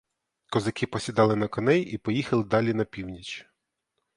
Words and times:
Козаки 0.49 0.87
посідали 0.87 1.35
на 1.35 1.47
коней 1.47 1.81
і 1.81 1.97
поїхали 1.97 2.43
далі 2.43 2.73
на 2.73 2.85
північ. 2.85 3.49